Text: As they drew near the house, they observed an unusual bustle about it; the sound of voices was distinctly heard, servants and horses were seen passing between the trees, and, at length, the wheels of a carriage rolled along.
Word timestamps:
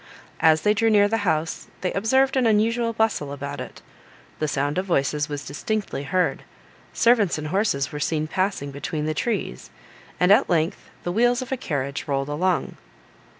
As 0.39 0.61
they 0.63 0.73
drew 0.73 0.89
near 0.89 1.07
the 1.07 1.17
house, 1.29 1.67
they 1.81 1.93
observed 1.93 2.35
an 2.35 2.47
unusual 2.47 2.91
bustle 2.91 3.31
about 3.31 3.61
it; 3.61 3.83
the 4.39 4.47
sound 4.47 4.79
of 4.79 4.85
voices 4.87 5.29
was 5.29 5.45
distinctly 5.45 6.01
heard, 6.05 6.41
servants 6.91 7.37
and 7.37 7.49
horses 7.49 7.91
were 7.91 7.99
seen 7.99 8.25
passing 8.25 8.71
between 8.71 9.05
the 9.05 9.13
trees, 9.13 9.69
and, 10.19 10.31
at 10.31 10.49
length, 10.49 10.89
the 11.03 11.11
wheels 11.11 11.43
of 11.43 11.51
a 11.51 11.55
carriage 11.57 12.05
rolled 12.07 12.29
along. 12.29 12.77